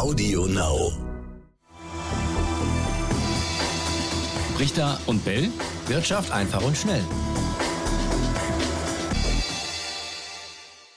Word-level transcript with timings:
Audio 0.00 0.46
Now. 0.46 0.92
Richter 4.58 4.98
und 5.04 5.22
Bell. 5.26 5.50
Wirtschaft 5.88 6.32
einfach 6.32 6.64
und 6.64 6.74
schnell. 6.74 7.02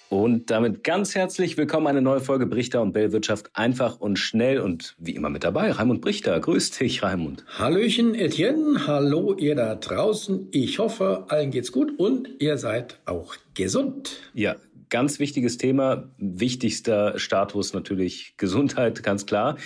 Und 0.08 0.50
damit 0.52 0.86
ganz 0.86 1.16
herzlich 1.16 1.58
willkommen 1.58 1.88
eine 1.88 2.02
neue 2.02 2.21
Folge 2.21 2.46
Brichter 2.46 2.81
und 2.81 2.94
Bell 2.94 3.12
Wirtschaft 3.12 3.49
einfach 3.55 3.99
und 3.99 4.19
schnell 4.19 4.62
und 4.62 4.96
wie 4.99 5.15
immer 5.15 5.29
mit 5.29 5.44
dabei 5.44 5.72
Raimund 5.72 5.99
Brichter. 5.99 6.40
Grüß 6.40 6.72
dich, 6.72 7.04
Raimund. 7.04 7.44
Hallöchen, 7.58 8.15
Etienne. 8.15 8.88
Hallo, 8.88 9.33
ihr 9.33 9.56
da 9.56 9.76
draußen. 9.76 10.47
Ich 10.51 10.79
hoffe, 10.79 11.26
allen 11.28 11.51
geht's 11.51 11.74
gut 11.74 11.99
und 11.99 12.29
ihr 12.40 12.58
seid 12.58 13.01
auch 13.06 13.35
gesund. 13.54 14.22
Ja, 14.33 14.56
ganz 14.90 15.20
wichtiges 15.20 15.58
Thema. 15.58 16.09
Wichtigster 16.18 17.18
Status 17.20 17.73
natürlich 17.73 18.34
Gesundheit, 18.38 19.04
ganz 19.04 19.26
klar. 19.26 19.58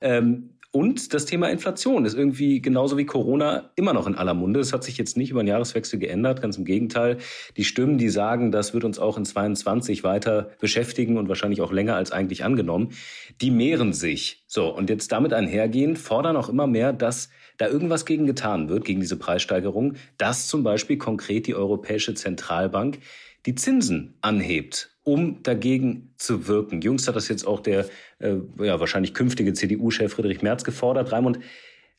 ähm, 0.00 0.50
und 0.74 1.14
das 1.14 1.24
Thema 1.24 1.50
Inflation 1.50 2.04
ist 2.04 2.16
irgendwie 2.16 2.60
genauso 2.60 2.98
wie 2.98 3.06
Corona 3.06 3.70
immer 3.76 3.92
noch 3.92 4.08
in 4.08 4.16
aller 4.16 4.34
Munde. 4.34 4.58
Es 4.58 4.72
hat 4.72 4.82
sich 4.82 4.98
jetzt 4.98 5.16
nicht 5.16 5.30
über 5.30 5.40
den 5.40 5.46
Jahreswechsel 5.46 6.00
geändert, 6.00 6.42
ganz 6.42 6.56
im 6.56 6.64
Gegenteil. 6.64 7.18
Die 7.56 7.62
Stimmen, 7.62 7.96
die 7.96 8.08
sagen, 8.08 8.50
das 8.50 8.74
wird 8.74 8.82
uns 8.82 8.98
auch 8.98 9.16
in 9.16 9.24
22 9.24 10.02
weiter 10.02 10.50
beschäftigen 10.58 11.16
und 11.16 11.28
wahrscheinlich 11.28 11.60
auch 11.60 11.70
länger 11.70 11.94
als 11.94 12.10
eigentlich 12.10 12.42
angenommen, 12.42 12.88
die 13.40 13.52
mehren 13.52 13.92
sich. 13.92 14.42
So, 14.48 14.74
und 14.74 14.90
jetzt 14.90 15.12
damit 15.12 15.32
einhergehend 15.32 15.96
fordern 15.96 16.36
auch 16.36 16.48
immer 16.48 16.66
mehr, 16.66 16.92
dass 16.92 17.28
da 17.56 17.68
irgendwas 17.68 18.04
gegen 18.04 18.26
getan 18.26 18.68
wird, 18.68 18.84
gegen 18.84 18.98
diese 18.98 19.16
Preissteigerung, 19.16 19.94
dass 20.18 20.48
zum 20.48 20.64
Beispiel 20.64 20.98
konkret 20.98 21.46
die 21.46 21.54
Europäische 21.54 22.14
Zentralbank 22.14 22.98
die 23.46 23.54
Zinsen 23.54 24.14
anhebt, 24.20 24.96
um 25.02 25.42
dagegen 25.42 26.14
zu 26.16 26.46
wirken. 26.48 26.80
Jüngst 26.80 27.08
hat 27.08 27.16
das 27.16 27.28
jetzt 27.28 27.46
auch 27.46 27.60
der 27.60 27.86
äh, 28.18 28.36
ja, 28.58 28.80
wahrscheinlich 28.80 29.14
künftige 29.14 29.52
CDU-Chef 29.52 30.12
Friedrich 30.12 30.42
Merz 30.42 30.64
gefordert. 30.64 31.12
Raimund, 31.12 31.38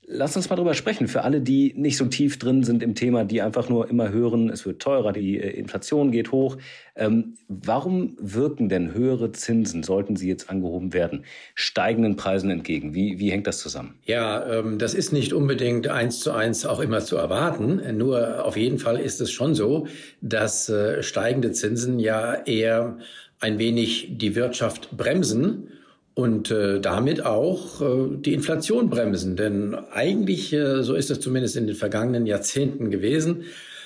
Lass 0.07 0.35
uns 0.35 0.49
mal 0.49 0.55
drüber 0.55 0.75
sprechen. 0.75 1.07
Für 1.07 1.23
alle, 1.23 1.41
die 1.41 1.73
nicht 1.75 1.97
so 1.97 2.05
tief 2.05 2.37
drin 2.37 2.63
sind 2.63 2.83
im 2.83 2.93
Thema, 2.93 3.25
die 3.25 3.41
einfach 3.41 3.69
nur 3.69 3.89
immer 3.89 4.11
hören, 4.11 4.49
es 4.49 4.63
wird 4.63 4.79
teurer, 4.79 5.11
die 5.11 5.39
äh, 5.39 5.49
Inflation 5.49 6.11
geht 6.11 6.31
hoch. 6.31 6.57
Ähm, 6.95 7.33
warum 7.47 8.15
wirken 8.19 8.69
denn 8.69 8.93
höhere 8.93 9.31
Zinsen, 9.31 9.81
sollten 9.81 10.15
sie 10.15 10.27
jetzt 10.27 10.49
angehoben 10.49 10.93
werden, 10.93 11.25
steigenden 11.55 12.17
Preisen 12.17 12.51
entgegen? 12.51 12.93
Wie, 12.93 13.17
wie 13.17 13.31
hängt 13.31 13.47
das 13.47 13.57
zusammen? 13.57 13.95
Ja, 14.05 14.45
ähm, 14.59 14.77
das 14.77 14.93
ist 14.93 15.11
nicht 15.11 15.33
unbedingt 15.33 15.87
eins 15.87 16.19
zu 16.19 16.33
eins 16.33 16.67
auch 16.67 16.81
immer 16.81 16.99
zu 16.99 17.17
erwarten. 17.17 17.81
Nur 17.97 18.45
auf 18.45 18.57
jeden 18.57 18.77
Fall 18.77 18.99
ist 18.99 19.21
es 19.21 19.31
schon 19.31 19.55
so, 19.55 19.87
dass 20.21 20.69
äh, 20.69 21.01
steigende 21.01 21.51
Zinsen 21.51 21.99
ja 21.99 22.35
eher 22.45 22.99
ein 23.39 23.57
wenig 23.57 24.17
die 24.17 24.35
Wirtschaft 24.35 24.95
bremsen 24.95 25.69
und 26.15 26.49
äh, 26.49 26.79
damit 26.79 27.25
auch 27.25 27.81
äh, 27.81 28.07
die 28.17 28.33
Inflation 28.33 28.89
bremsen. 28.89 29.35
Denn 29.35 29.75
eigentlich, 29.75 30.51
äh, 30.53 30.81
so 30.81 30.95
ist 30.95 31.11
es 31.11 31.19
zumindest 31.19 31.57
in 31.57 31.67
den 31.67 31.75
vergangenen 31.75 32.25
Jahrzehnten 32.25 32.89
gewesen, 32.89 33.43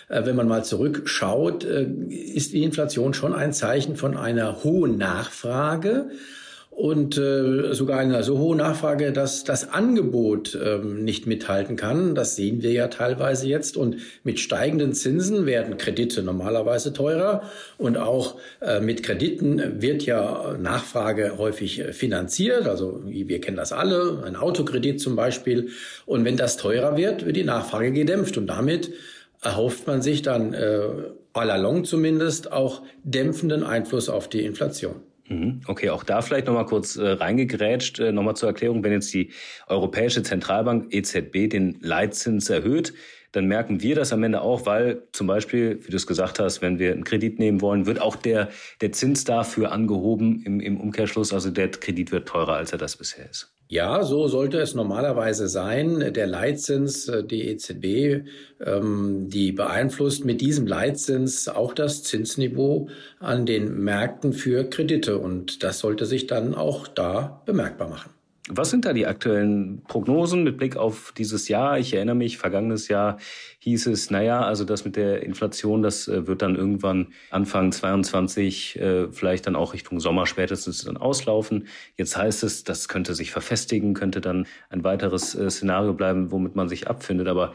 äh, 0.10 0.26
wenn 0.26 0.36
man 0.36 0.48
mal 0.48 0.64
zurückschaut, 0.64 1.66
äh, 1.66 1.84
ist 1.84 2.54
die 2.54 2.64
Inflation 2.64 3.16
schon 3.16 3.34
ein 3.34 3.52
Zeichen 3.52 3.96
von 3.96 4.16
einer 4.16 4.64
hohen 4.64 4.98
Nachfrage 4.98 6.12
und 6.80 7.18
äh, 7.18 7.74
sogar 7.74 8.00
eine 8.00 8.24
so 8.24 8.38
hohe 8.38 8.56
Nachfrage, 8.56 9.12
dass 9.12 9.44
das 9.44 9.74
Angebot 9.74 10.58
ähm, 10.64 11.04
nicht 11.04 11.28
mithalten 11.28 11.76
kann. 11.76 12.16
Das 12.16 12.38
sehen 12.38 12.64
wir 12.64 12.72
ja 12.72 12.88
teilweise 12.88 13.50
jetzt. 13.50 13.76
Und 13.76 13.98
mit 14.24 14.40
steigenden 14.40 14.94
Zinsen 14.94 15.46
werden 15.46 15.78
Kredite 15.78 16.24
normalerweise 16.24 16.94
teurer 16.94 17.44
und 17.78 17.98
auch 17.98 18.38
äh, 18.62 18.80
mit 18.80 19.04
Krediten 19.04 19.82
wird 19.82 20.04
ja 20.04 20.56
Nachfrage 20.58 21.38
häufig 21.38 21.84
finanziert. 21.92 22.66
Also 22.66 23.02
wir 23.06 23.42
kennen 23.42 23.58
das 23.58 23.74
alle, 23.74 24.24
ein 24.26 24.38
Autokredit 24.38 25.02
zum 25.02 25.18
Beispiel. 25.18 25.72
Und 26.06 26.24
wenn 26.24 26.38
das 26.38 26.56
teurer 26.56 26.96
wird, 26.96 27.26
wird 27.26 27.36
die 27.36 27.44
Nachfrage 27.44 27.92
gedämpft 27.92 28.38
und 28.38 28.48
damit 28.48 28.94
erhofft 29.42 29.86
man 29.86 30.02
sich 30.02 30.22
dann 30.22 30.54
äh, 30.54 30.80
à 31.34 31.44
la 31.44 31.58
longue 31.58 31.84
zumindest 31.84 32.54
auch 32.54 32.84
dämpfenden 33.04 33.66
Einfluss 33.66 34.08
auf 34.08 34.30
die 34.30 34.46
Inflation. 34.46 35.09
Mhm. 35.30 35.62
Okay, 35.68 35.92
auch 35.92 36.04
da 36.04 36.22
vielleicht 36.22 36.48
nochmal 36.48 36.66
kurz 36.66 36.96
äh, 36.96 37.08
reingegrätscht, 37.08 38.00
äh, 38.00 38.12
nochmal 38.12 38.36
zur 38.36 38.50
Erklärung, 38.50 38.84
wenn 38.84 38.92
jetzt 38.92 39.14
die 39.14 39.32
Europäische 39.68 40.24
Zentralbank 40.24 40.94
EZB 40.94 41.50
den 41.50 41.78
Leitzins 41.82 42.50
erhöht, 42.50 42.94
dann 43.32 43.46
merken 43.46 43.84
wir 43.84 43.96
das 43.96 44.12
am 44.12 44.24
Ende 44.24 44.42
auch, 44.42 44.66
weil 44.66 45.04
zum 45.12 45.28
Beispiel, 45.28 45.80
wie 45.86 45.92
du 45.92 45.98
es 45.98 46.08
gesagt 46.08 46.40
hast, 46.40 46.64
wenn 46.64 46.80
wir 46.80 46.92
einen 46.92 47.04
Kredit 47.04 47.38
nehmen 47.38 47.62
wollen, 47.62 47.86
wird 47.86 48.02
auch 48.02 48.16
der, 48.16 48.50
der 48.82 48.92
Zins 48.92 49.24
dafür 49.24 49.72
angehoben 49.72 50.42
im, 50.46 50.60
im 50.60 50.80
Umkehrschluss. 50.82 51.32
Also 51.32 51.52
der 51.52 51.70
Kredit 51.70 52.12
wird 52.12 52.28
teurer, 52.28 52.56
als 52.56 52.72
er 52.72 52.80
das 52.80 52.98
bisher 52.98 53.30
ist. 53.30 53.54
Ja, 53.72 54.04
so 54.04 54.28
sollte 54.28 54.60
es 54.60 54.74
normalerweise 54.74 55.48
sein. 55.48 56.12
Der 56.14 56.26
Leitzins, 56.26 57.08
äh, 57.08 57.24
die 57.24 57.48
EZB, 57.50 58.26
ähm, 58.66 59.30
die 59.30 59.52
beeinflusst 59.52 60.26
mit 60.26 60.42
diesem 60.42 60.66
Leitzins 60.66 61.48
auch 61.48 61.74
das 61.74 62.02
Zinsniveau 62.02 62.90
an 63.20 63.46
den 63.46 63.84
Märkten 63.84 64.34
für 64.34 64.64
Kredite. 64.64 65.20
Und 65.20 65.62
das 65.64 65.80
sollte 65.80 66.08
sich 66.08 66.26
dann 66.26 66.56
auch 66.56 66.88
da 66.88 67.44
bemerkbar 67.46 67.90
machen. 67.90 68.19
Was 68.52 68.72
sind 68.72 68.86
da 68.86 68.94
die 68.94 69.06
aktuellen 69.06 69.84
Prognosen 69.84 70.44
mit 70.44 70.58
Blick 70.58 70.76
auf 70.76 71.14
dieses 71.16 71.50
Jahr? 71.50 71.78
Ich 71.78 71.94
erinnere 71.94 72.16
mich, 72.16 72.40
vergangenes 72.40 72.88
Jahr 72.88 73.18
hieß 73.60 73.86
es, 73.88 74.10
naja, 74.10 74.42
also 74.42 74.66
das 74.66 74.86
mit 74.86 74.96
der 74.96 75.22
Inflation, 75.22 75.84
das 75.84 76.08
äh, 76.08 76.26
wird 76.26 76.42
dann 76.42 76.56
irgendwann 76.56 77.14
Anfang 77.30 77.72
22, 77.72 78.80
äh, 78.80 79.12
vielleicht 79.12 79.46
dann 79.46 79.56
auch 79.56 79.74
Richtung 79.74 80.00
Sommer 80.00 80.26
spätestens 80.26 80.84
dann 80.84 80.98
auslaufen. 80.98 81.68
Jetzt 81.96 82.18
heißt 82.18 82.42
es, 82.42 82.64
das 82.64 82.88
könnte 82.88 83.14
sich 83.14 83.30
verfestigen, 83.30 83.94
könnte 83.94 84.20
dann 84.20 84.48
ein 84.70 84.84
weiteres 84.84 85.36
äh, 85.36 85.48
Szenario 85.52 85.94
bleiben, 85.94 86.32
womit 86.32 86.56
man 86.56 86.70
sich 86.70 86.88
abfindet. 86.88 87.28
Aber 87.28 87.54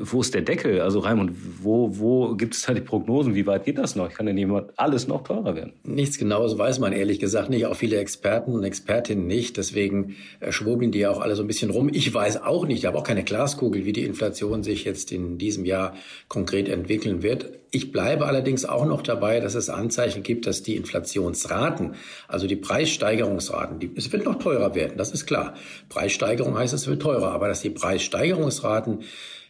wo 0.00 0.20
ist 0.20 0.34
der 0.34 0.42
Deckel? 0.42 0.80
Also 0.80 1.00
Raimund, 1.00 1.32
wo, 1.62 1.90
wo 1.98 2.34
gibt 2.34 2.54
es 2.54 2.62
da 2.62 2.74
die 2.74 2.80
Prognosen? 2.80 3.34
Wie 3.34 3.46
weit 3.46 3.64
geht 3.64 3.78
das 3.78 3.96
noch? 3.96 4.12
Kann 4.12 4.26
nicht 4.26 4.46
mal 4.46 4.68
alles 4.76 5.06
noch 5.06 5.24
teurer 5.24 5.54
werden. 5.54 5.72
Nichts 5.84 6.18
Genaues 6.18 6.58
weiß 6.58 6.78
man 6.80 6.92
ehrlich 6.92 7.20
gesagt 7.20 7.50
nicht. 7.50 7.66
Auch 7.66 7.76
viele 7.76 7.98
Experten 7.98 8.52
und 8.52 8.64
Expertinnen 8.64 9.26
nicht. 9.26 9.56
Deswegen 9.56 10.16
äh, 10.40 10.52
schwurbeln 10.52 10.90
die 10.90 11.00
ja 11.00 11.10
auch 11.10 11.20
alle 11.20 11.36
so 11.36 11.42
ein 11.42 11.46
bisschen 11.46 11.70
rum. 11.70 11.90
Ich 11.92 12.12
weiß 12.12 12.42
auch 12.42 12.66
nicht, 12.66 12.78
ich 12.78 12.86
habe 12.86 12.98
auch 12.98 13.04
keine 13.04 13.24
Glaskugel, 13.24 13.84
wie 13.84 13.92
die 13.92 14.04
Inflation 14.04 14.62
sich 14.62 14.84
jetzt 14.84 15.12
in 15.12 15.38
diesem 15.38 15.64
Jahr 15.64 15.94
konkret 16.28 16.68
entwickeln 16.68 17.22
wird. 17.22 17.50
Ich 17.74 17.90
bleibe 17.90 18.26
allerdings 18.26 18.66
auch 18.66 18.84
noch 18.84 19.00
dabei, 19.00 19.40
dass 19.40 19.54
es 19.54 19.70
Anzeichen 19.70 20.22
gibt, 20.22 20.46
dass 20.46 20.62
die 20.62 20.76
Inflationsraten, 20.76 21.94
also 22.28 22.46
die 22.46 22.56
Preissteigerungsraten, 22.56 23.78
die, 23.78 23.90
es 23.96 24.12
wird 24.12 24.26
noch 24.26 24.38
teurer 24.38 24.74
werden, 24.74 24.98
das 24.98 25.10
ist 25.10 25.24
klar. 25.24 25.54
Preissteigerung 25.88 26.58
heißt, 26.58 26.74
es 26.74 26.86
wird 26.86 27.00
teurer, 27.00 27.32
aber 27.32 27.48
dass 27.48 27.62
die 27.62 27.70
Preissteigerungsraten 27.70 29.04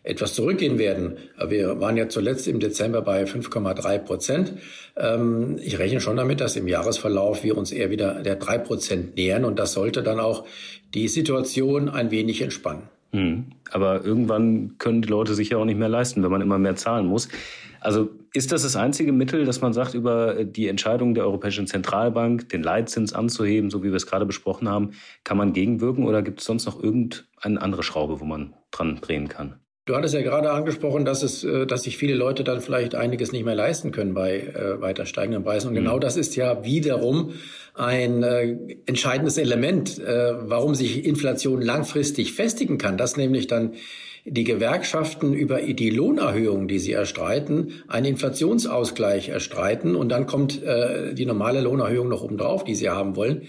etwas 0.04 0.34
zurückgehen 0.34 0.78
werden. 0.78 1.16
Wir 1.46 1.80
waren 1.80 1.96
ja 1.96 2.08
zuletzt 2.08 2.48
im 2.48 2.60
Dezember 2.60 3.02
bei 3.02 3.24
5,3 3.24 3.98
Prozent. 3.98 4.54
Ähm, 4.96 5.58
ich 5.62 5.78
rechne 5.78 6.00
schon 6.00 6.16
damit, 6.16 6.40
dass 6.40 6.56
im 6.56 6.66
Jahresverlauf 6.66 7.44
wir 7.44 7.56
uns 7.56 7.70
eher 7.72 7.90
wieder 7.90 8.22
der 8.22 8.36
3 8.36 8.58
Prozent 8.58 9.16
nähern 9.16 9.44
und 9.44 9.58
das 9.58 9.72
sollte 9.72 10.02
dann 10.02 10.20
auch 10.20 10.44
die 10.94 11.08
Situation 11.08 11.88
ein 11.88 12.10
wenig 12.10 12.42
entspannen. 12.42 12.82
Hm. 13.12 13.52
Aber 13.70 14.04
irgendwann 14.04 14.76
können 14.78 15.02
die 15.02 15.08
Leute 15.08 15.34
sich 15.34 15.50
ja 15.50 15.58
auch 15.58 15.64
nicht 15.64 15.78
mehr 15.78 15.88
leisten, 15.88 16.22
wenn 16.22 16.30
man 16.30 16.41
immer 16.41 16.58
mehr 16.58 16.76
zahlen 16.76 17.06
muss. 17.06 17.28
Also 17.80 18.10
ist 18.32 18.52
das 18.52 18.62
das 18.62 18.76
einzige 18.76 19.12
Mittel, 19.12 19.44
dass 19.44 19.60
man 19.60 19.72
sagt, 19.72 19.94
über 19.94 20.44
die 20.44 20.68
Entscheidung 20.68 21.14
der 21.14 21.24
Europäischen 21.24 21.66
Zentralbank, 21.66 22.48
den 22.48 22.62
Leitzins 22.62 23.12
anzuheben, 23.12 23.70
so 23.70 23.82
wie 23.82 23.88
wir 23.88 23.96
es 23.96 24.06
gerade 24.06 24.24
besprochen 24.24 24.68
haben, 24.68 24.92
kann 25.24 25.36
man 25.36 25.52
gegenwirken 25.52 26.06
oder 26.06 26.22
gibt 26.22 26.41
es 26.41 26.46
sonst 26.46 26.64
noch 26.64 26.82
irgendeine 26.82 27.60
andere 27.60 27.82
Schraube, 27.82 28.20
wo 28.20 28.24
man 28.24 28.54
dran 28.70 29.00
drehen 29.00 29.28
kann? 29.28 29.56
Du 29.84 29.97
hattest 29.97 30.15
ja 30.15 30.22
gerade 30.22 30.53
angesprochen, 30.53 31.04
dass 31.04 31.25
es, 31.25 31.43
äh, 31.43 31.66
dass 31.66 31.82
sich 31.82 31.97
viele 31.97 32.15
Leute 32.15 32.44
dann 32.44 32.60
vielleicht 32.60 32.94
einiges 32.94 33.32
nicht 33.32 33.44
mehr 33.44 33.56
leisten 33.56 33.91
können 33.91 34.15
bei 34.15 34.38
äh, 34.38 34.81
weiter 34.81 35.06
steigenden 35.06 35.43
Preisen. 35.43 35.69
Und 35.69 35.75
mhm. 35.75 35.78
genau 35.78 35.98
das 35.98 36.16
ist 36.16 36.37
ja 36.37 36.65
wiederum 36.65 37.32
ein 37.75 38.22
äh, 38.22 38.56
entscheidendes 38.87 39.38
Element, 39.38 39.98
äh, 39.98 40.34
warum 40.48 40.77
sich 40.77 41.04
Inflation 41.04 41.60
langfristig 41.60 42.33
festigen 42.33 42.78
kann. 42.78 42.97
Dass 42.97 43.16
nämlich 43.16 43.48
dann 43.48 43.72
die 44.24 44.45
Gewerkschaften 44.45 45.33
über 45.33 45.60
die 45.60 45.91
Lohnerhöhungen, 45.91 46.68
die 46.68 46.78
sie 46.78 46.92
erstreiten, 46.92 47.83
einen 47.89 48.06
Inflationsausgleich 48.06 49.30
erstreiten. 49.30 49.97
Und 49.97 50.10
dann 50.10 50.27
kommt 50.27 50.62
äh, 50.62 51.12
die 51.12 51.27
normale 51.27 51.60
Lohnerhöhung 51.60 52.09
noch 52.09 52.22
obendrauf, 52.22 52.62
die 52.62 52.77
sie 52.77 52.89
haben 52.89 53.16
wollen. 53.16 53.48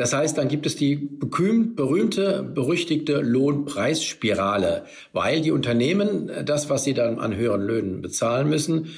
Das 0.00 0.14
heißt, 0.14 0.38
dann 0.38 0.48
gibt 0.48 0.64
es 0.64 0.76
die 0.76 0.96
berühmte, 0.96 2.42
berüchtigte 2.42 3.20
Lohnpreisspirale, 3.20 4.86
weil 5.12 5.42
die 5.42 5.50
Unternehmen 5.50 6.30
das, 6.46 6.70
was 6.70 6.84
sie 6.84 6.94
dann 6.94 7.18
an 7.18 7.36
höheren 7.36 7.60
Löhnen 7.60 8.00
bezahlen 8.00 8.48
müssen, 8.48 8.94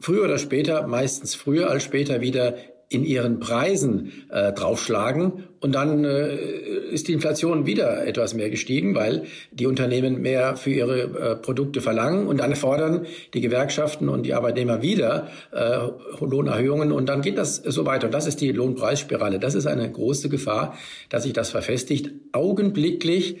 früher 0.00 0.24
oder 0.24 0.38
später, 0.38 0.86
meistens 0.86 1.34
früher 1.34 1.68
als 1.68 1.82
später 1.82 2.22
wieder 2.22 2.54
in 2.88 3.04
ihren 3.04 3.40
Preisen 3.40 4.12
äh, 4.30 4.52
draufschlagen 4.52 5.44
und 5.60 5.74
dann 5.74 6.04
äh, 6.04 6.36
ist 6.92 7.08
die 7.08 7.12
Inflation 7.12 7.66
wieder 7.66 8.06
etwas 8.06 8.34
mehr 8.34 8.48
gestiegen, 8.48 8.94
weil 8.94 9.24
die 9.50 9.66
Unternehmen 9.66 10.22
mehr 10.22 10.56
für 10.56 10.70
ihre 10.70 11.02
äh, 11.02 11.36
Produkte 11.36 11.80
verlangen 11.80 12.28
und 12.28 12.38
dann 12.38 12.54
fordern 12.54 13.06
die 13.34 13.40
Gewerkschaften 13.40 14.08
und 14.08 14.24
die 14.24 14.34
Arbeitnehmer 14.34 14.82
wieder 14.82 15.28
äh, 15.50 15.78
Lohnerhöhungen 16.24 16.92
und 16.92 17.08
dann 17.08 17.22
geht 17.22 17.38
das 17.38 17.56
so 17.56 17.86
weiter. 17.86 18.06
Und 18.06 18.14
das 18.14 18.28
ist 18.28 18.40
die 18.40 18.52
Lohnpreisspirale. 18.52 19.40
Das 19.40 19.56
ist 19.56 19.66
eine 19.66 19.90
große 19.90 20.28
Gefahr, 20.28 20.76
dass 21.08 21.24
sich 21.24 21.32
das 21.32 21.50
verfestigt. 21.50 22.12
Augenblicklich 22.30 23.38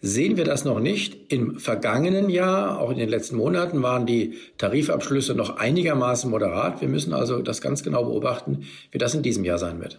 sehen 0.00 0.36
wir 0.36 0.44
das 0.44 0.64
noch 0.64 0.80
nicht. 0.80 1.32
Im 1.32 1.58
vergangenen 1.58 2.28
Jahr, 2.28 2.80
auch 2.80 2.90
in 2.90 2.98
den 2.98 3.08
letzten 3.08 3.36
Monaten, 3.36 3.82
waren 3.82 4.06
die 4.06 4.34
Tarifabschlüsse 4.58 5.34
noch 5.34 5.56
einigermaßen 5.56 6.30
moderat. 6.30 6.80
Wir 6.80 6.88
müssen 6.88 7.12
also 7.12 7.42
das 7.42 7.60
ganz 7.60 7.82
genau 7.82 8.04
beobachten, 8.04 8.64
wie 8.90 8.98
das 8.98 9.14
in 9.14 9.22
diesem 9.22 9.44
Jahr 9.44 9.58
sein 9.58 9.80
wird. 9.80 9.98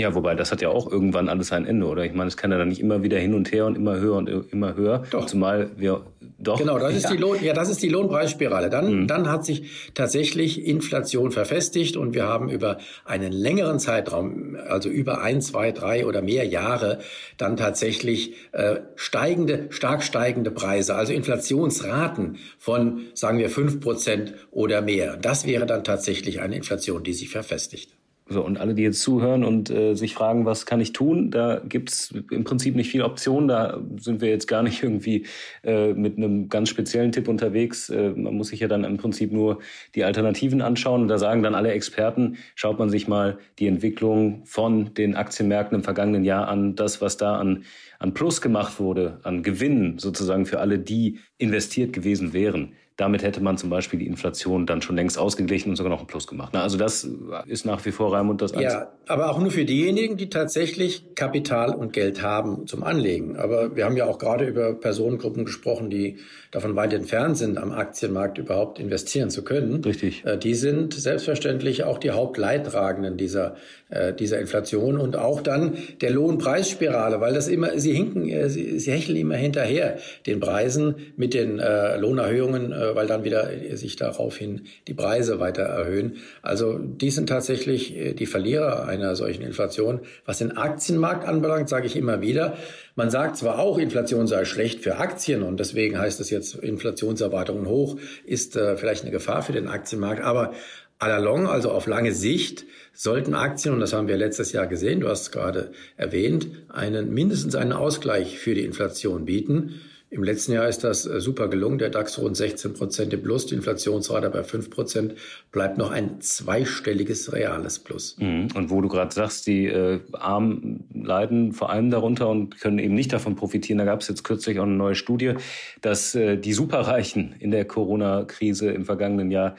Ja, 0.00 0.14
wobei 0.14 0.34
das 0.34 0.50
hat 0.50 0.62
ja 0.62 0.70
auch 0.70 0.90
irgendwann 0.90 1.28
alles 1.28 1.52
ein 1.52 1.66
Ende, 1.66 1.86
oder? 1.86 2.04
Ich 2.04 2.14
meine, 2.14 2.28
es 2.28 2.36
kann 2.38 2.50
ja 2.50 2.58
dann 2.58 2.68
nicht 2.68 2.80
immer 2.80 3.02
wieder 3.02 3.18
hin 3.18 3.34
und 3.34 3.52
her 3.52 3.66
und 3.66 3.76
immer 3.76 3.98
höher 3.98 4.16
und 4.16 4.28
immer 4.50 4.74
höher. 4.74 5.04
Doch. 5.10 5.26
Zumal 5.26 5.70
wir 5.76 6.06
doch. 6.38 6.58
Genau, 6.58 6.78
das 6.78 6.94
ist 6.94 7.04
ja. 7.04 7.10
die 7.10 7.16
Lohn, 7.18 7.36
ja, 7.42 7.52
das 7.52 7.68
ist 7.68 7.82
die 7.82 7.88
Lohnpreisspirale. 7.88 8.70
Dann, 8.70 9.02
mhm. 9.02 9.06
dann 9.06 9.30
hat 9.30 9.44
sich 9.44 9.92
tatsächlich 9.92 10.64
Inflation 10.66 11.32
verfestigt 11.32 11.98
und 11.98 12.14
wir 12.14 12.24
haben 12.24 12.48
über 12.48 12.78
einen 13.04 13.32
längeren 13.32 13.78
Zeitraum, 13.78 14.56
also 14.68 14.88
über 14.88 15.20
ein, 15.20 15.42
zwei, 15.42 15.70
drei 15.72 16.06
oder 16.06 16.22
mehr 16.22 16.46
Jahre, 16.46 17.00
dann 17.36 17.58
tatsächlich 17.58 18.34
äh, 18.52 18.76
steigende, 18.96 19.66
stark 19.68 20.02
steigende 20.02 20.50
Preise, 20.50 20.94
also 20.94 21.12
Inflationsraten 21.12 22.38
von, 22.58 23.02
sagen 23.12 23.38
wir, 23.38 23.50
fünf 23.50 23.80
Prozent 23.80 24.32
oder 24.50 24.80
mehr. 24.80 25.18
Das 25.18 25.46
wäre 25.46 25.66
dann 25.66 25.84
tatsächlich 25.84 26.40
eine 26.40 26.56
Inflation, 26.56 27.04
die 27.04 27.12
sich 27.12 27.28
verfestigt. 27.28 27.99
So, 28.32 28.44
und 28.44 28.60
alle, 28.60 28.74
die 28.74 28.84
jetzt 28.84 29.02
zuhören 29.02 29.42
und 29.42 29.70
äh, 29.70 29.94
sich 29.94 30.14
fragen, 30.14 30.46
was 30.46 30.64
kann 30.64 30.80
ich 30.80 30.92
tun, 30.92 31.32
da 31.32 31.60
gibt's 31.68 32.14
im 32.30 32.44
Prinzip 32.44 32.76
nicht 32.76 32.88
viele 32.88 33.04
Optionen. 33.04 33.48
Da 33.48 33.80
sind 33.98 34.20
wir 34.20 34.28
jetzt 34.28 34.46
gar 34.46 34.62
nicht 34.62 34.82
irgendwie 34.84 35.26
äh, 35.64 35.92
mit 35.94 36.16
einem 36.16 36.48
ganz 36.48 36.68
speziellen 36.68 37.10
Tipp 37.10 37.26
unterwegs. 37.26 37.90
Äh, 37.90 38.10
man 38.10 38.34
muss 38.34 38.48
sich 38.48 38.60
ja 38.60 38.68
dann 38.68 38.84
im 38.84 38.98
Prinzip 38.98 39.32
nur 39.32 39.58
die 39.96 40.04
Alternativen 40.04 40.62
anschauen. 40.62 41.02
Und 41.02 41.08
da 41.08 41.18
sagen 41.18 41.42
dann 41.42 41.56
alle 41.56 41.72
Experten, 41.72 42.36
schaut 42.54 42.78
man 42.78 42.88
sich 42.88 43.08
mal 43.08 43.36
die 43.58 43.66
Entwicklung 43.66 44.42
von 44.44 44.94
den 44.94 45.16
Aktienmärkten 45.16 45.78
im 45.78 45.82
vergangenen 45.82 46.22
Jahr 46.22 46.46
an, 46.46 46.76
das, 46.76 47.00
was 47.00 47.16
da 47.16 47.36
an, 47.36 47.64
an 47.98 48.14
Plus 48.14 48.40
gemacht 48.40 48.78
wurde, 48.78 49.18
an 49.24 49.42
Gewinnen 49.42 49.98
sozusagen 49.98 50.46
für 50.46 50.60
alle, 50.60 50.78
die 50.78 51.18
investiert 51.36 51.92
gewesen 51.92 52.32
wären 52.32 52.74
damit 52.96 53.22
hätte 53.22 53.40
man 53.40 53.56
zum 53.56 53.70
Beispiel 53.70 53.98
die 53.98 54.06
Inflation 54.06 54.66
dann 54.66 54.82
schon 54.82 54.94
längst 54.94 55.18
ausgeglichen 55.18 55.70
und 55.70 55.76
sogar 55.76 55.90
noch 55.90 56.00
ein 56.00 56.06
Plus 56.06 56.26
gemacht. 56.26 56.54
Also 56.54 56.76
das 56.76 57.08
ist 57.46 57.64
nach 57.64 57.84
wie 57.86 57.92
vor 57.92 58.12
Raimund 58.12 58.42
das 58.42 58.52
Einzige. 58.52 58.72
Ja, 58.72 58.92
aber 59.06 59.30
auch 59.30 59.38
nur 59.38 59.50
für 59.50 59.64
diejenigen, 59.64 60.16
die 60.18 60.28
tatsächlich 60.28 61.14
Kapital 61.14 61.74
und 61.74 61.92
Geld 61.94 62.22
haben 62.22 62.66
zum 62.66 62.82
Anlegen. 62.82 63.36
Aber 63.36 63.74
wir 63.74 63.86
haben 63.86 63.96
ja 63.96 64.04
auch 64.04 64.18
gerade 64.18 64.44
über 64.44 64.74
Personengruppen 64.74 65.46
gesprochen, 65.46 65.88
die 65.88 66.18
davon 66.50 66.74
weit 66.74 66.92
entfernt 66.92 67.38
sind, 67.38 67.58
am 67.58 67.72
Aktienmarkt 67.72 68.38
überhaupt 68.38 68.78
investieren 68.78 69.30
zu 69.30 69.44
können. 69.44 69.82
Richtig. 69.84 70.24
Äh, 70.24 70.36
die 70.36 70.54
sind 70.54 70.94
selbstverständlich 70.94 71.84
auch 71.84 71.98
die 71.98 72.10
Hauptleidtragenden 72.10 73.16
dieser, 73.16 73.54
äh, 73.88 74.12
dieser 74.12 74.40
Inflation 74.40 74.98
und 74.98 75.16
auch 75.16 75.40
dann 75.40 75.76
der 76.00 76.10
Lohnpreisspirale, 76.10 77.20
weil 77.20 77.34
das 77.34 77.48
immer, 77.48 77.78
sie 77.78 77.92
hinken, 77.92 78.28
äh, 78.28 78.50
sie, 78.50 78.78
sie 78.80 78.90
hecheln 78.90 79.16
immer 79.16 79.36
hinterher 79.36 79.98
den 80.26 80.40
Preisen 80.40 80.96
mit 81.16 81.34
den 81.34 81.60
Lohnerhöhungen 81.60 82.72
weil 82.94 83.06
dann 83.06 83.24
wieder 83.24 83.50
sich 83.74 83.96
daraufhin 83.96 84.62
die 84.88 84.94
Preise 84.94 85.40
weiter 85.40 85.62
erhöhen. 85.62 86.16
Also 86.42 86.78
die 86.78 87.10
sind 87.10 87.28
tatsächlich 87.28 87.96
äh, 87.96 88.14
die 88.14 88.26
Verlierer 88.26 88.86
einer 88.86 89.16
solchen 89.16 89.42
Inflation. 89.42 90.00
Was 90.24 90.38
den 90.38 90.56
Aktienmarkt 90.56 91.26
anbelangt, 91.26 91.68
sage 91.68 91.86
ich 91.86 91.96
immer 91.96 92.20
wieder, 92.20 92.56
man 92.96 93.10
sagt 93.10 93.36
zwar 93.36 93.58
auch, 93.58 93.78
Inflation 93.78 94.26
sei 94.26 94.44
schlecht 94.44 94.80
für 94.80 94.96
Aktien 94.96 95.42
und 95.42 95.58
deswegen 95.60 95.98
heißt 95.98 96.20
es 96.20 96.30
jetzt 96.30 96.54
Inflationserwartungen 96.54 97.66
hoch, 97.66 97.98
ist 98.24 98.56
äh, 98.56 98.76
vielleicht 98.76 99.02
eine 99.02 99.10
Gefahr 99.10 99.42
für 99.42 99.52
den 99.52 99.68
Aktienmarkt, 99.68 100.22
aber 100.22 100.52
à 100.98 101.08
la 101.08 101.18
long, 101.18 101.46
also 101.46 101.70
auf 101.70 101.86
lange 101.86 102.12
Sicht, 102.12 102.66
sollten 102.92 103.34
Aktien, 103.34 103.72
und 103.72 103.80
das 103.80 103.94
haben 103.94 104.08
wir 104.08 104.18
letztes 104.18 104.52
Jahr 104.52 104.66
gesehen, 104.66 105.00
du 105.00 105.08
hast 105.08 105.22
es 105.22 105.30
gerade 105.30 105.72
erwähnt, 105.96 106.48
einen, 106.68 107.14
mindestens 107.14 107.54
einen 107.54 107.72
Ausgleich 107.72 108.38
für 108.38 108.54
die 108.54 108.64
Inflation 108.64 109.24
bieten. 109.24 109.80
Im 110.12 110.24
letzten 110.24 110.52
Jahr 110.52 110.68
ist 110.68 110.82
das 110.82 111.06
äh, 111.06 111.20
super 111.20 111.46
gelungen. 111.46 111.78
Der 111.78 111.88
DAX 111.88 112.18
rund 112.18 112.36
16 112.36 112.74
Prozent 112.74 113.12
im 113.14 113.22
Plus, 113.22 113.46
die 113.46 113.54
Inflationsrate 113.54 114.28
bei 114.30 114.42
5 114.42 114.68
Prozent, 114.68 115.14
bleibt 115.52 115.78
noch 115.78 115.92
ein 115.92 116.20
zweistelliges 116.20 117.32
reales 117.32 117.78
Plus. 117.78 118.16
Mhm. 118.18 118.48
Und 118.54 118.70
wo 118.70 118.80
du 118.80 118.88
gerade 118.88 119.14
sagst, 119.14 119.46
die 119.46 119.66
äh, 119.66 120.00
Armen 120.12 120.84
leiden 120.92 121.52
vor 121.52 121.70
allem 121.70 121.90
darunter 121.90 122.28
und 122.28 122.60
können 122.60 122.80
eben 122.80 122.94
nicht 122.94 123.12
davon 123.12 123.36
profitieren. 123.36 123.78
Da 123.78 123.84
gab 123.84 124.00
es 124.00 124.08
jetzt 124.08 124.24
kürzlich 124.24 124.58
auch 124.58 124.64
eine 124.64 124.74
neue 124.74 124.96
Studie, 124.96 125.34
dass 125.80 126.16
äh, 126.16 126.36
die 126.36 126.54
Superreichen 126.54 127.36
in 127.38 127.52
der 127.52 127.64
Corona-Krise 127.64 128.70
im 128.72 128.84
vergangenen 128.84 129.30
Jahr 129.30 129.54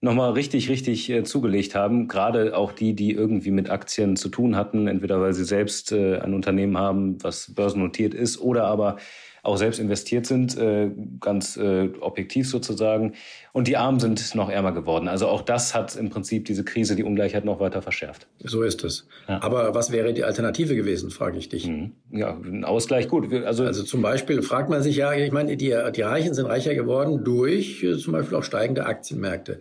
nochmal 0.00 0.32
richtig, 0.32 0.68
richtig 0.68 1.10
äh, 1.10 1.24
zugelegt 1.24 1.74
haben. 1.74 2.06
Gerade 2.06 2.56
auch 2.56 2.72
die, 2.72 2.94
die 2.94 3.12
irgendwie 3.12 3.50
mit 3.50 3.70
Aktien 3.70 4.14
zu 4.14 4.28
tun 4.28 4.54
hatten, 4.54 4.86
entweder 4.86 5.20
weil 5.20 5.34
sie 5.34 5.44
selbst 5.44 5.90
äh, 5.92 6.18
ein 6.18 6.32
Unternehmen 6.32 6.78
haben, 6.78 7.22
was 7.24 7.52
börsennotiert 7.54 8.14
ist, 8.14 8.40
oder 8.40 8.64
aber 8.64 8.96
auch 9.42 9.56
selbst 9.56 9.78
investiert 9.78 10.26
sind, 10.26 10.56
äh, 10.56 10.90
ganz 11.20 11.56
äh, 11.56 11.90
objektiv 12.00 12.48
sozusagen. 12.48 13.14
Und 13.52 13.68
die 13.68 13.76
Armen 13.76 14.00
sind 14.00 14.34
noch 14.34 14.50
ärmer 14.50 14.72
geworden. 14.72 15.08
Also 15.08 15.28
auch 15.28 15.42
das 15.42 15.74
hat 15.74 15.96
im 15.96 16.10
Prinzip 16.10 16.44
diese 16.44 16.64
Krise 16.64 16.96
die 16.96 17.04
Ungleichheit 17.04 17.44
noch 17.44 17.60
weiter 17.60 17.82
verschärft. 17.82 18.26
So 18.44 18.62
ist 18.62 18.84
es. 18.84 19.08
Ja. 19.28 19.42
Aber 19.42 19.74
was 19.74 19.92
wäre 19.92 20.12
die 20.12 20.24
Alternative 20.24 20.74
gewesen, 20.74 21.10
frage 21.10 21.38
ich 21.38 21.48
dich. 21.48 21.66
Mhm. 21.66 21.92
Ja, 22.10 22.36
ein 22.36 22.64
Ausgleich, 22.64 23.08
gut. 23.08 23.32
Also, 23.44 23.64
also 23.64 23.82
zum 23.82 24.02
Beispiel 24.02 24.42
fragt 24.42 24.70
man 24.70 24.82
sich 24.82 24.96
ja, 24.96 25.12
ich 25.12 25.32
meine, 25.32 25.56
die, 25.56 25.76
die 25.94 26.02
Reichen 26.02 26.34
sind 26.34 26.46
reicher 26.46 26.74
geworden 26.74 27.24
durch 27.24 27.82
äh, 27.82 27.96
zum 27.96 28.12
Beispiel 28.12 28.36
auch 28.36 28.44
steigende 28.44 28.86
Aktienmärkte. 28.86 29.60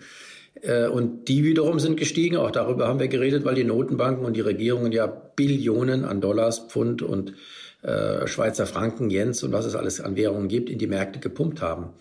Äh, 0.61 0.87
und 0.87 1.27
die 1.27 1.43
wiederum 1.43 1.79
sind 1.79 1.97
gestiegen. 1.97 2.37
Auch 2.37 2.51
darüber 2.51 2.87
haben 2.87 2.99
wir 2.99 3.07
geredet, 3.07 3.45
weil 3.45 3.55
die 3.55 3.63
Notenbanken 3.63 4.25
und 4.25 4.35
die 4.35 4.41
Regierungen 4.41 4.91
ja 4.91 5.07
Billionen 5.07 6.05
an 6.05 6.21
Dollars, 6.21 6.67
Pfund 6.67 7.01
und 7.01 7.33
äh, 7.81 8.27
Schweizer 8.27 8.65
Franken, 8.65 9.09
Jens 9.09 9.43
und 9.43 9.51
was 9.51 9.65
es 9.65 9.75
alles 9.75 10.01
an 10.01 10.15
Währungen 10.15 10.47
gibt, 10.47 10.69
in 10.69 10.79
die 10.79 10.87
Märkte 10.87 11.19
gepumpt 11.19 11.61
haben. 11.61 11.93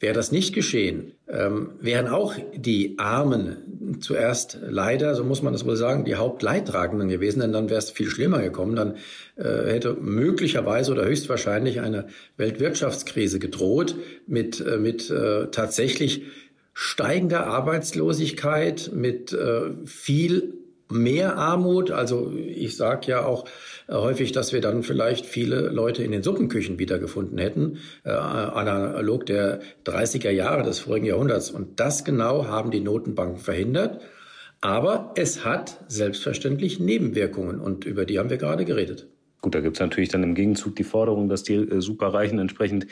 Wäre 0.00 0.14
das 0.14 0.30
nicht 0.30 0.54
geschehen, 0.54 1.12
ähm, 1.28 1.70
wären 1.80 2.06
auch 2.06 2.34
die 2.54 3.00
Armen 3.00 3.98
zuerst 4.00 4.58
leider, 4.62 5.16
so 5.16 5.24
muss 5.24 5.42
man 5.42 5.52
das 5.52 5.64
wohl 5.64 5.74
sagen, 5.74 6.04
die 6.04 6.14
Hauptleidtragenden 6.14 7.08
gewesen, 7.08 7.40
denn 7.40 7.52
dann 7.52 7.68
wäre 7.68 7.80
es 7.80 7.90
viel 7.90 8.08
schlimmer 8.08 8.40
gekommen. 8.40 8.76
Dann 8.76 8.94
äh, 9.36 9.72
hätte 9.72 9.94
möglicherweise 9.94 10.92
oder 10.92 11.04
höchstwahrscheinlich 11.04 11.80
eine 11.80 12.06
Weltwirtschaftskrise 12.36 13.40
gedroht 13.40 13.96
mit, 14.28 14.64
äh, 14.64 14.78
mit 14.78 15.10
äh, 15.10 15.48
tatsächlich 15.50 16.22
steigender 16.74 17.48
Arbeitslosigkeit, 17.48 18.92
mit 18.94 19.32
äh, 19.32 19.84
viel 19.84 20.57
mehr 20.90 21.36
Armut. 21.36 21.90
Also 21.90 22.32
ich 22.34 22.76
sage 22.76 23.08
ja 23.08 23.24
auch 23.24 23.44
äh, 23.88 23.94
häufig, 23.94 24.32
dass 24.32 24.52
wir 24.52 24.60
dann 24.60 24.82
vielleicht 24.82 25.26
viele 25.26 25.68
Leute 25.68 26.02
in 26.02 26.12
den 26.12 26.22
Suppenküchen 26.22 26.78
wiedergefunden 26.78 27.38
hätten, 27.38 27.78
äh, 28.04 28.10
analog 28.10 29.26
der 29.26 29.60
30er 29.84 30.30
Jahre 30.30 30.62
des 30.62 30.80
vorigen 30.80 31.06
Jahrhunderts. 31.06 31.50
Und 31.50 31.80
das 31.80 32.04
genau 32.04 32.46
haben 32.46 32.70
die 32.70 32.80
Notenbanken 32.80 33.38
verhindert. 33.38 34.00
Aber 34.60 35.12
es 35.16 35.44
hat 35.44 35.84
selbstverständlich 35.88 36.80
Nebenwirkungen 36.80 37.60
und 37.60 37.84
über 37.84 38.04
die 38.04 38.18
haben 38.18 38.30
wir 38.30 38.38
gerade 38.38 38.64
geredet. 38.64 39.06
Gut, 39.40 39.54
da 39.54 39.60
gibt 39.60 39.76
es 39.76 39.80
natürlich 39.80 40.08
dann 40.08 40.24
im 40.24 40.34
Gegenzug 40.34 40.74
die 40.74 40.84
Forderung, 40.84 41.28
dass 41.28 41.44
die 41.44 41.54
äh, 41.54 41.80
Superreichen 41.80 42.38
entsprechend 42.38 42.86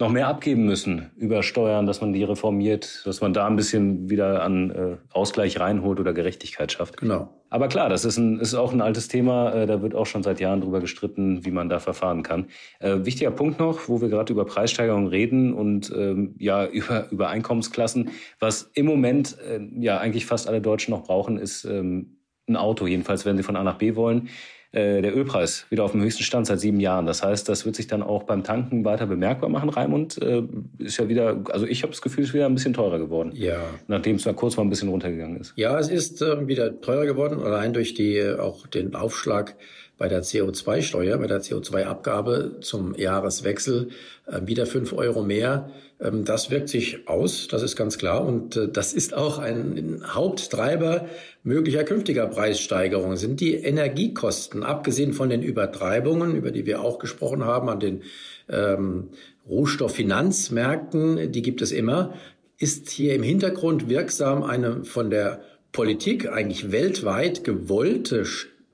noch 0.00 0.10
mehr 0.10 0.28
abgeben 0.28 0.64
müssen 0.64 1.10
über 1.16 1.42
Steuern, 1.42 1.86
dass 1.86 2.00
man 2.00 2.12
die 2.12 2.22
reformiert, 2.22 3.02
dass 3.04 3.20
man 3.20 3.32
da 3.32 3.46
ein 3.46 3.56
bisschen 3.56 4.08
wieder 4.08 4.42
an 4.42 4.70
äh, 4.70 4.96
Ausgleich 5.12 5.58
reinholt 5.58 5.98
oder 5.98 6.12
Gerechtigkeit 6.12 6.70
schafft. 6.70 6.98
Genau. 6.98 7.34
Aber 7.50 7.68
klar, 7.68 7.88
das 7.88 8.04
ist, 8.04 8.16
ein, 8.16 8.38
ist 8.38 8.54
auch 8.54 8.72
ein 8.72 8.80
altes 8.80 9.08
Thema. 9.08 9.52
Äh, 9.52 9.66
da 9.66 9.82
wird 9.82 9.94
auch 9.94 10.06
schon 10.06 10.22
seit 10.22 10.38
Jahren 10.38 10.60
drüber 10.60 10.80
gestritten, 10.80 11.44
wie 11.44 11.50
man 11.50 11.68
da 11.68 11.80
verfahren 11.80 12.22
kann. 12.22 12.46
Äh, 12.78 13.04
wichtiger 13.04 13.32
Punkt 13.32 13.58
noch, 13.58 13.88
wo 13.88 14.00
wir 14.00 14.08
gerade 14.08 14.32
über 14.32 14.44
Preissteigerungen 14.44 15.08
reden 15.08 15.52
und 15.52 15.92
ähm, 15.96 16.34
ja 16.38 16.66
über, 16.70 17.10
über 17.10 17.28
Einkommensklassen. 17.28 18.10
Was 18.38 18.70
im 18.74 18.86
Moment 18.86 19.36
äh, 19.40 19.60
ja 19.80 19.98
eigentlich 19.98 20.26
fast 20.26 20.46
alle 20.46 20.60
Deutschen 20.60 20.92
noch 20.92 21.04
brauchen, 21.04 21.38
ist 21.38 21.64
ähm, 21.64 22.17
ein 22.48 22.56
Auto, 22.56 22.86
jedenfalls 22.86 23.24
wenn 23.24 23.36
sie 23.36 23.42
von 23.42 23.56
A 23.56 23.62
nach 23.62 23.78
B 23.78 23.96
wollen. 23.96 24.28
Äh, 24.70 25.00
der 25.00 25.16
Ölpreis 25.16 25.64
wieder 25.70 25.82
auf 25.84 25.92
dem 25.92 26.02
höchsten 26.02 26.22
Stand 26.22 26.46
seit 26.46 26.60
sieben 26.60 26.78
Jahren. 26.78 27.06
Das 27.06 27.22
heißt, 27.22 27.48
das 27.48 27.64
wird 27.64 27.74
sich 27.74 27.86
dann 27.86 28.02
auch 28.02 28.24
beim 28.24 28.44
Tanken 28.44 28.84
weiter 28.84 29.06
bemerkbar 29.06 29.48
machen. 29.48 29.70
Raimund 29.70 30.20
äh, 30.20 30.42
ist 30.78 30.98
ja 30.98 31.08
wieder, 31.08 31.42
also 31.48 31.64
ich 31.64 31.82
habe 31.82 31.90
das 31.90 32.02
Gefühl, 32.02 32.24
es 32.24 32.30
ist 32.30 32.34
wieder 32.34 32.44
ein 32.44 32.54
bisschen 32.54 32.74
teurer 32.74 32.98
geworden. 32.98 33.32
Ja. 33.34 33.60
Nachdem 33.86 34.16
es 34.16 34.26
mal 34.26 34.34
kurz 34.34 34.58
mal 34.58 34.64
ein 34.64 34.68
bisschen 34.68 34.90
runtergegangen 34.90 35.40
ist. 35.40 35.54
Ja, 35.56 35.78
es 35.78 35.88
ist 35.88 36.20
äh, 36.20 36.46
wieder 36.46 36.82
teurer 36.82 37.06
geworden, 37.06 37.40
allein 37.42 37.72
durch 37.72 37.94
die 37.94 38.22
auch 38.22 38.66
den 38.66 38.94
Aufschlag 38.94 39.56
bei 39.98 40.08
der 40.08 40.22
CO2-Steuer, 40.22 41.18
bei 41.18 41.26
der 41.26 41.42
CO2-Abgabe 41.42 42.58
zum 42.60 42.94
Jahreswechsel 42.94 43.90
äh, 44.26 44.40
wieder 44.46 44.64
fünf 44.64 44.92
Euro 44.92 45.22
mehr. 45.22 45.70
Ähm, 46.00 46.24
das 46.24 46.50
wirkt 46.50 46.68
sich 46.68 47.08
aus, 47.08 47.48
das 47.48 47.62
ist 47.62 47.76
ganz 47.76 47.98
klar. 47.98 48.24
Und 48.24 48.56
äh, 48.56 48.68
das 48.68 48.92
ist 48.92 49.12
auch 49.12 49.38
ein 49.38 50.02
Haupttreiber 50.06 51.06
möglicher 51.42 51.82
künftiger 51.84 52.26
Preissteigerungen, 52.26 53.16
sind 53.16 53.40
die 53.40 53.54
Energiekosten, 53.54 54.62
abgesehen 54.62 55.12
von 55.12 55.28
den 55.28 55.42
Übertreibungen, 55.42 56.36
über 56.36 56.52
die 56.52 56.64
wir 56.64 56.80
auch 56.80 56.98
gesprochen 56.98 57.44
haben, 57.44 57.68
an 57.68 57.80
den 57.80 58.02
ähm, 58.48 59.08
Rohstofffinanzmärkten, 59.48 61.32
die 61.32 61.42
gibt 61.42 61.60
es 61.60 61.72
immer, 61.72 62.14
ist 62.58 62.90
hier 62.90 63.14
im 63.14 63.22
Hintergrund 63.22 63.88
wirksam 63.88 64.42
eine 64.42 64.84
von 64.84 65.10
der 65.10 65.40
Politik 65.72 66.30
eigentlich 66.30 66.72
weltweit 66.72 67.44
gewollte 67.44 68.24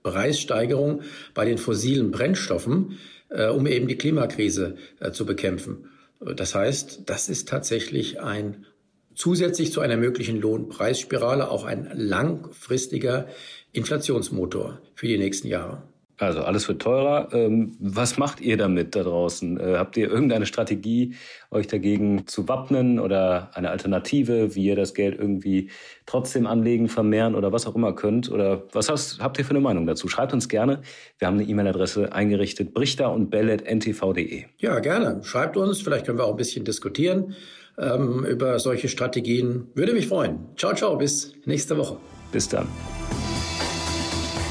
Preissteigerung 0.04 1.02
bei 1.32 1.44
den 1.44 1.58
fossilen 1.58 2.12
Brennstoffen, 2.12 2.99
äh, 3.30 3.49
um 3.49 3.66
eben 3.66 3.88
die 3.88 3.96
Klimakrise 3.96 4.76
äh, 5.00 5.11
zu 5.11 5.26
bekämpfen. 5.26 5.90
Das 6.20 6.54
heißt, 6.54 7.02
das 7.06 7.28
ist 7.28 7.49
tatsächlich 7.49 8.20
ein 8.20 8.66
zusätzlich 9.14 9.73
zu 9.73 9.80
einer 9.80 9.96
möglichen 9.96 10.40
Lohnpreisspirale 10.40 11.50
auch 11.50 11.64
ein 11.64 11.90
langfristiger 11.94 13.28
Inflationsmotor 13.73 14.80
für 14.94 15.08
die 15.08 15.18
nächsten 15.18 15.49
Jahre. 15.49 15.82
Also 16.18 16.42
alles 16.42 16.68
wird 16.68 16.80
teurer. 16.80 17.28
Ähm, 17.33 17.76
was 17.80 18.18
macht 18.18 18.40
ihr 18.40 18.56
damit 18.56 18.94
da 18.94 19.02
draußen? 19.02 19.59
Äh, 19.59 19.75
habt 19.76 19.97
ihr 19.97 20.09
irgendeine 20.09 20.47
Strategie, 20.47 21.14
euch 21.50 21.66
dagegen 21.66 22.26
zu 22.26 22.49
wappnen 22.49 23.00
oder 23.00 23.50
eine 23.54 23.71
Alternative, 23.71 24.54
wie 24.54 24.66
ihr 24.66 24.76
das 24.76 24.94
Geld 24.94 25.18
irgendwie 25.18 25.71
trotzdem 26.06 26.47
anlegen, 26.47 26.88
vermehren 26.88 27.35
oder 27.35 27.52
was 27.52 27.66
auch 27.66 27.75
immer 27.75 27.94
könnt? 27.94 28.30
Oder 28.30 28.62
was 28.73 28.88
hast, 28.88 29.21
habt 29.21 29.38
ihr 29.38 29.44
für 29.44 29.50
eine 29.50 29.61
Meinung 29.61 29.87
dazu? 29.87 30.06
Schreibt 30.06 30.33
uns 30.33 30.49
gerne. 30.49 30.83
Wir 31.18 31.26
haben 31.26 31.38
eine 31.38 31.49
E-Mail-Adresse 31.49 32.12
eingerichtet, 32.12 32.75
brichter 32.75 33.12
und 33.12 33.30
bellet.ntv.de. 33.30 34.44
Ja, 34.59 34.78
gerne. 34.78 35.21
Schreibt 35.25 35.56
uns. 35.56 35.80
Vielleicht 35.80 36.06
können 36.06 36.18
wir 36.18 36.25
auch 36.25 36.33
ein 36.33 36.37
bisschen 36.37 36.64
diskutieren 36.64 37.35
ähm, 37.78 38.25
über 38.25 38.59
solche 38.59 38.88
Strategien. 38.88 39.68
Würde 39.75 39.92
mich 39.92 40.06
freuen. 40.06 40.38
Ciao, 40.56 40.75
ciao. 40.75 40.97
Bis 40.97 41.35
nächste 41.44 41.76
Woche. 41.76 41.97
Bis 42.33 42.49
dann. 42.49 42.68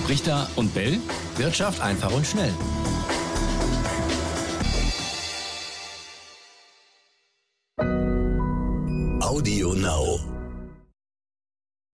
Richter 0.07 0.47
und 0.55 0.73
Bell. 0.73 0.99
Wirtschaft 1.37 1.81
einfach 1.81 2.11
und 2.11 2.25
schnell. 2.25 2.53